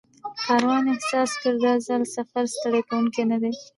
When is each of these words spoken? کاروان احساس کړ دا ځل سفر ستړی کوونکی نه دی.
کاروان 0.45 0.83
احساس 0.93 1.31
کړ 1.41 1.53
دا 1.65 1.73
ځل 1.87 2.01
سفر 2.15 2.43
ستړی 2.55 2.81
کوونکی 2.89 3.23
نه 3.31 3.37
دی. 3.41 3.53